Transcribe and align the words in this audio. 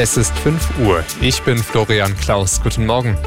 Es 0.00 0.16
ist 0.16 0.38
5 0.38 0.78
Uhr. 0.86 1.02
Ich 1.20 1.42
bin 1.42 1.58
Florian 1.58 2.16
Klaus. 2.16 2.62
Guten 2.62 2.86
Morgen. 2.86 3.18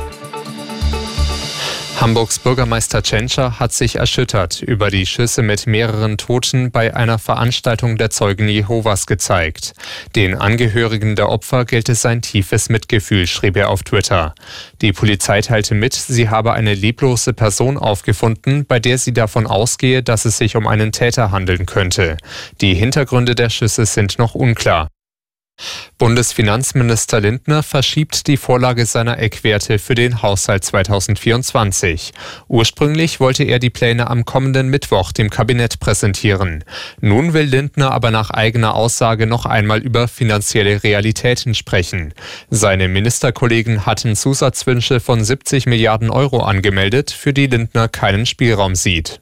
Hamburgs 1.99 2.39
Bürgermeister 2.39 3.03
Tschentscher 3.03 3.59
hat 3.59 3.73
sich 3.73 3.97
erschüttert 3.97 4.61
über 4.61 4.89
die 4.89 5.05
Schüsse 5.05 5.41
mit 5.41 5.67
mehreren 5.67 6.17
Toten 6.17 6.71
bei 6.71 6.95
einer 6.95 7.19
Veranstaltung 7.19 7.97
der 7.97 8.09
Zeugen 8.09 8.47
Jehovas 8.47 9.05
gezeigt. 9.05 9.73
Den 10.15 10.33
Angehörigen 10.33 11.17
der 11.17 11.27
Opfer 11.27 11.65
gilt 11.65 11.89
es 11.89 12.03
sein 12.03 12.21
tiefes 12.21 12.69
Mitgefühl, 12.69 13.27
schrieb 13.27 13.57
er 13.57 13.67
auf 13.67 13.83
Twitter. 13.83 14.33
Die 14.81 14.93
Polizei 14.93 15.41
teilte 15.41 15.75
mit, 15.75 15.93
sie 15.93 16.29
habe 16.29 16.53
eine 16.53 16.73
leblose 16.73 17.33
Person 17.33 17.77
aufgefunden, 17.77 18.65
bei 18.65 18.79
der 18.79 18.97
sie 18.97 19.11
davon 19.11 19.45
ausgehe, 19.45 20.03
dass 20.03 20.23
es 20.23 20.37
sich 20.37 20.55
um 20.55 20.67
einen 20.67 20.93
Täter 20.93 21.31
handeln 21.31 21.65
könnte. 21.65 22.15
Die 22.61 22.75
Hintergründe 22.75 23.35
der 23.35 23.49
Schüsse 23.49 23.85
sind 23.85 24.19
noch 24.19 24.35
unklar. 24.35 24.87
Bundesfinanzminister 25.97 27.21
Lindner 27.21 27.63
verschiebt 27.63 28.27
die 28.27 28.37
Vorlage 28.37 28.85
seiner 28.85 29.19
Eckwerte 29.19 29.79
für 29.79 29.95
den 29.95 30.21
Haushalt 30.21 30.63
2024. 30.63 32.11
Ursprünglich 32.47 33.19
wollte 33.19 33.43
er 33.43 33.59
die 33.59 33.69
Pläne 33.69 34.09
am 34.09 34.25
kommenden 34.25 34.69
Mittwoch 34.69 35.11
dem 35.11 35.29
Kabinett 35.29 35.79
präsentieren. 35.79 36.63
Nun 36.99 37.33
will 37.33 37.45
Lindner 37.45 37.91
aber 37.91 38.11
nach 38.11 38.29
eigener 38.31 38.75
Aussage 38.75 39.27
noch 39.27 39.45
einmal 39.45 39.79
über 39.79 40.07
finanzielle 40.07 40.83
Realitäten 40.83 41.53
sprechen. 41.53 42.13
Seine 42.49 42.87
Ministerkollegen 42.87 43.85
hatten 43.85 44.15
Zusatzwünsche 44.15 44.99
von 44.99 45.23
70 45.23 45.65
Milliarden 45.65 46.09
Euro 46.09 46.39
angemeldet, 46.39 47.11
für 47.11 47.33
die 47.33 47.47
Lindner 47.47 47.87
keinen 47.87 48.25
Spielraum 48.25 48.75
sieht. 48.75 49.21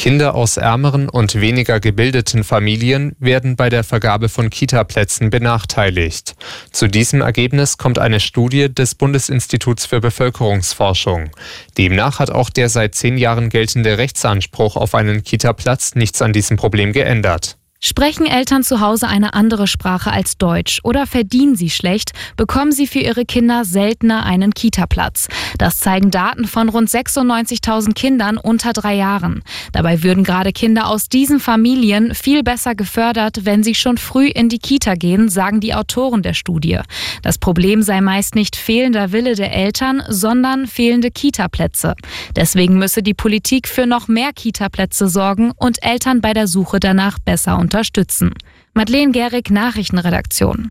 Kinder 0.00 0.34
aus 0.34 0.56
ärmeren 0.56 1.10
und 1.10 1.40
weniger 1.42 1.78
gebildeten 1.78 2.42
Familien 2.42 3.14
werden 3.18 3.54
bei 3.54 3.68
der 3.68 3.84
Vergabe 3.84 4.30
von 4.30 4.48
Kitaplätzen 4.48 5.28
benachteiligt. 5.28 6.36
Zu 6.72 6.88
diesem 6.88 7.20
Ergebnis 7.20 7.76
kommt 7.76 7.98
eine 7.98 8.18
Studie 8.18 8.72
des 8.72 8.94
Bundesinstituts 8.94 9.84
für 9.84 10.00
Bevölkerungsforschung. 10.00 11.30
Demnach 11.76 12.18
hat 12.18 12.30
auch 12.30 12.48
der 12.48 12.70
seit 12.70 12.94
zehn 12.94 13.18
Jahren 13.18 13.50
geltende 13.50 13.98
Rechtsanspruch 13.98 14.76
auf 14.76 14.94
einen 14.94 15.22
Kitaplatz 15.22 15.94
nichts 15.94 16.22
an 16.22 16.32
diesem 16.32 16.56
Problem 16.56 16.94
geändert. 16.94 17.59
Sprechen 17.82 18.26
Eltern 18.26 18.62
zu 18.62 18.80
Hause 18.80 19.08
eine 19.08 19.32
andere 19.32 19.66
Sprache 19.66 20.12
als 20.12 20.36
Deutsch 20.36 20.80
oder 20.82 21.06
verdienen 21.06 21.56
sie 21.56 21.70
schlecht, 21.70 22.10
bekommen 22.36 22.72
sie 22.72 22.86
für 22.86 22.98
ihre 22.98 23.24
Kinder 23.24 23.64
seltener 23.64 24.26
einen 24.26 24.52
Kita-Platz. 24.52 25.28
Das 25.56 25.78
zeigen 25.78 26.10
Daten 26.10 26.46
von 26.46 26.68
rund 26.68 26.90
96.000 26.90 27.94
Kindern 27.94 28.36
unter 28.36 28.74
drei 28.74 28.96
Jahren. 28.96 29.42
Dabei 29.72 30.02
würden 30.02 30.24
gerade 30.24 30.52
Kinder 30.52 30.88
aus 30.88 31.08
diesen 31.08 31.40
Familien 31.40 32.14
viel 32.14 32.42
besser 32.42 32.74
gefördert, 32.74 33.46
wenn 33.46 33.62
sie 33.62 33.74
schon 33.74 33.96
früh 33.96 34.26
in 34.26 34.50
die 34.50 34.58
Kita 34.58 34.94
gehen, 34.94 35.30
sagen 35.30 35.60
die 35.60 35.72
Autoren 35.72 36.22
der 36.22 36.34
Studie. 36.34 36.80
Das 37.22 37.38
Problem 37.38 37.80
sei 37.80 38.02
meist 38.02 38.34
nicht 38.34 38.56
fehlender 38.56 39.12
Wille 39.12 39.34
der 39.34 39.54
Eltern, 39.54 40.02
sondern 40.06 40.66
fehlende 40.66 41.10
Kita-Plätze. 41.10 41.94
Deswegen 42.36 42.76
müsse 42.76 43.02
die 43.02 43.14
Politik 43.14 43.68
für 43.68 43.86
noch 43.86 44.06
mehr 44.06 44.34
Kita-Plätze 44.34 45.08
sorgen 45.08 45.52
und 45.56 45.82
Eltern 45.82 46.20
bei 46.20 46.34
der 46.34 46.46
Suche 46.46 46.78
danach 46.78 47.18
besser 47.18 47.54
unterstützen 47.54 47.69
unterstützen. 47.70 48.34
Madeleine 48.74 49.12
Gehrig, 49.12 49.50
Nachrichtenredaktion. 49.50 50.68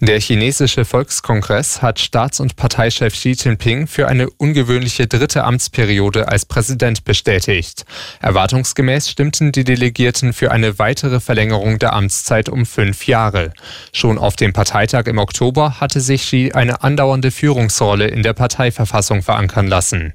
Der 0.00 0.18
chinesische 0.18 0.84
Volkskongress 0.84 1.82
hat 1.82 2.00
Staats- 2.00 2.40
und 2.40 2.56
Parteichef 2.56 3.12
Xi 3.12 3.36
Jinping 3.38 3.86
für 3.86 4.08
eine 4.08 4.28
ungewöhnliche 4.28 5.06
dritte 5.06 5.44
Amtsperiode 5.44 6.26
als 6.26 6.46
Präsident 6.46 7.04
bestätigt. 7.04 7.84
Erwartungsgemäß 8.20 9.08
stimmten 9.08 9.52
die 9.52 9.62
Delegierten 9.62 10.32
für 10.32 10.50
eine 10.50 10.80
weitere 10.80 11.20
Verlängerung 11.20 11.78
der 11.78 11.92
Amtszeit 11.92 12.48
um 12.48 12.66
fünf 12.66 13.06
Jahre. 13.06 13.52
Schon 13.92 14.18
auf 14.18 14.34
dem 14.34 14.52
Parteitag 14.52 15.06
im 15.06 15.18
Oktober 15.18 15.78
hatte 15.78 16.00
sich 16.00 16.22
Xi 16.22 16.50
eine 16.52 16.82
andauernde 16.82 17.30
Führungsrolle 17.30 18.08
in 18.08 18.24
der 18.24 18.32
Parteiverfassung 18.32 19.22
verankern 19.22 19.68
lassen. 19.68 20.14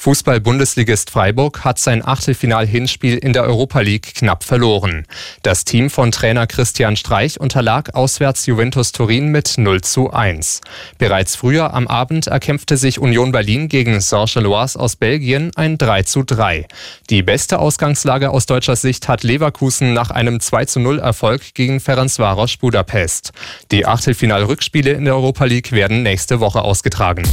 Fußball-Bundesligist 0.00 1.10
Freiburg 1.10 1.62
hat 1.62 1.78
sein 1.78 2.02
Achtelfinal-Hinspiel 2.02 3.18
in 3.18 3.34
der 3.34 3.42
Europa 3.44 3.80
League 3.80 4.14
knapp 4.14 4.44
verloren. 4.44 5.04
Das 5.42 5.66
Team 5.66 5.90
von 5.90 6.10
Trainer 6.10 6.46
Christian 6.46 6.96
Streich 6.96 7.38
unterlag 7.38 7.94
auswärts 7.94 8.46
Juventus 8.46 8.92
Turin 8.92 9.28
mit 9.28 9.58
0 9.58 9.82
zu 9.82 10.10
1. 10.10 10.62
Bereits 10.96 11.36
früher 11.36 11.74
am 11.74 11.86
Abend 11.86 12.28
erkämpfte 12.28 12.78
sich 12.78 12.98
Union 12.98 13.30
Berlin 13.30 13.68
gegen 13.68 14.00
Saint-Gilloise 14.00 14.80
aus 14.80 14.96
Belgien 14.96 15.50
ein 15.54 15.76
3 15.76 16.04
zu 16.04 16.22
3. 16.22 16.66
Die 17.10 17.22
beste 17.22 17.58
Ausgangslage 17.58 18.30
aus 18.30 18.46
deutscher 18.46 18.76
Sicht 18.76 19.06
hat 19.06 19.22
Leverkusen 19.22 19.92
nach 19.92 20.10
einem 20.10 20.40
2 20.40 20.64
zu 20.64 20.80
0 20.80 20.98
Erfolg 20.98 21.52
gegen 21.52 21.78
Ferencvaros 21.78 22.56
Budapest. 22.56 23.32
Die 23.70 23.84
Achtelfinal-Rückspiele 23.84 24.92
in 24.92 25.04
der 25.04 25.14
Europa 25.14 25.44
League 25.44 25.72
werden 25.72 26.02
nächste 26.02 26.40
Woche 26.40 26.62
ausgetragen. 26.62 27.24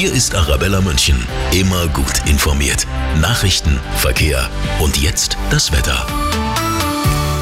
Hier 0.00 0.14
ist 0.14 0.34
Arabella 0.34 0.80
München. 0.80 1.26
Immer 1.52 1.86
gut 1.88 2.26
informiert. 2.26 2.86
Nachrichten, 3.20 3.78
Verkehr 3.98 4.48
und 4.78 4.96
jetzt 4.96 5.36
das 5.50 5.72
Wetter. 5.72 6.06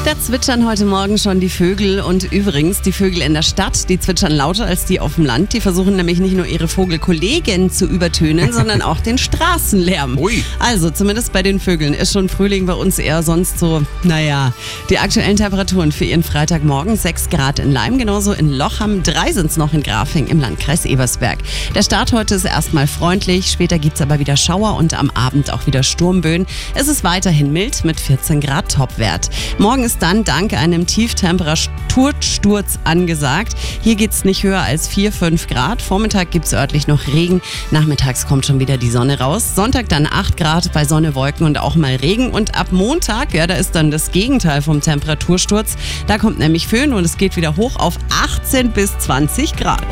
Da 0.05 0.17
zwitschern 0.17 0.65
heute 0.65 0.85
Morgen 0.85 1.17
schon 1.17 1.41
die 1.41 1.49
Vögel 1.49 1.99
und 1.99 2.31
übrigens 2.31 2.81
die 2.81 2.93
Vögel 2.93 3.21
in 3.21 3.33
der 3.33 3.41
Stadt, 3.41 3.89
die 3.89 3.99
zwitschern 3.99 4.31
lauter 4.31 4.65
als 4.65 4.85
die 4.85 5.01
auf 5.01 5.15
dem 5.15 5.25
Land. 5.25 5.51
Die 5.51 5.59
versuchen 5.59 5.97
nämlich 5.97 6.19
nicht 6.19 6.35
nur 6.35 6.45
ihre 6.45 6.69
Vogelkollegen 6.69 7.69
zu 7.69 7.85
übertönen, 7.85 8.53
sondern 8.53 8.81
auch 8.81 9.01
den 9.01 9.17
Straßenlärm. 9.17 10.17
Ui. 10.17 10.43
Also 10.57 10.89
zumindest 10.89 11.33
bei 11.33 11.43
den 11.43 11.59
Vögeln 11.59 11.93
ist 11.93 12.13
schon 12.13 12.29
Frühling 12.29 12.65
bei 12.65 12.73
uns 12.73 12.97
eher 12.97 13.23
sonst 13.23 13.59
so, 13.59 13.83
naja. 14.03 14.53
Die 14.89 14.97
aktuellen 14.97 15.35
Temperaturen 15.35 15.91
für 15.91 16.05
ihren 16.05 16.23
Freitagmorgen 16.23 16.95
6 16.95 17.29
Grad 17.29 17.59
in 17.59 17.73
Leim, 17.73 17.97
genauso 17.97 18.31
in 18.31 18.53
Lochham, 18.53 19.03
3 19.03 19.33
sind 19.33 19.51
es 19.51 19.57
noch 19.57 19.73
in 19.73 19.83
Grafing 19.83 20.27
im 20.27 20.39
Landkreis 20.39 20.85
Ebersberg. 20.85 21.39
Der 21.75 21.83
Start 21.83 22.13
heute 22.13 22.35
ist 22.35 22.45
erstmal 22.45 22.87
freundlich, 22.87 23.51
später 23.51 23.77
gibt 23.77 23.95
es 23.95 24.01
aber 24.01 24.19
wieder 24.19 24.37
Schauer 24.37 24.77
und 24.77 24.97
am 24.97 25.09
Abend 25.11 25.51
auch 25.51 25.67
wieder 25.67 25.83
Sturmböen. 25.83 26.47
Es 26.73 26.87
ist 26.87 27.03
weiterhin 27.03 27.51
mild 27.51 27.83
mit 27.83 27.99
14 27.99 28.39
Grad 28.39 28.71
Topwert. 28.71 29.29
Morgen 29.57 29.83
ist 29.83 29.88
dann 29.97 30.23
dank 30.23 30.53
einem 30.53 30.85
Tieftemperatursturz 30.85 32.79
angesagt. 32.83 33.53
Hier 33.81 33.95
geht 33.95 34.11
es 34.11 34.23
nicht 34.23 34.43
höher 34.43 34.61
als 34.61 34.87
4, 34.87 35.11
5 35.11 35.47
Grad. 35.47 35.81
Vormittag 35.81 36.31
gibt 36.31 36.45
es 36.45 36.53
örtlich 36.53 36.87
noch 36.87 37.07
Regen. 37.07 37.41
Nachmittags 37.71 38.27
kommt 38.27 38.45
schon 38.45 38.59
wieder 38.59 38.77
die 38.77 38.89
Sonne 38.89 39.19
raus. 39.19 39.55
Sonntag 39.55 39.89
dann 39.89 40.05
8 40.05 40.37
Grad 40.37 40.71
bei 40.73 40.85
Sonne, 40.85 41.15
Wolken 41.15 41.45
und 41.45 41.57
auch 41.57 41.75
mal 41.75 41.95
Regen. 41.95 42.29
Und 42.29 42.55
ab 42.55 42.67
Montag, 42.71 43.33
ja, 43.33 43.47
da 43.47 43.55
ist 43.55 43.73
dann 43.75 43.91
das 43.91 44.11
Gegenteil 44.11 44.61
vom 44.61 44.81
Temperatursturz. 44.81 45.75
Da 46.07 46.17
kommt 46.17 46.39
nämlich 46.39 46.67
Föhn 46.67 46.93
und 46.93 47.03
es 47.03 47.17
geht 47.17 47.35
wieder 47.35 47.55
hoch 47.55 47.75
auf 47.77 47.95
18 48.23 48.71
bis 48.71 48.97
20 48.99 49.55
Grad. 49.55 49.83